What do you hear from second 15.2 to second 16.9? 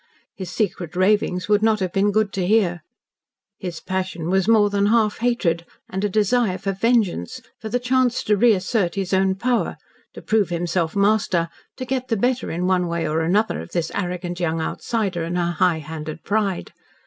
and her high handed pride.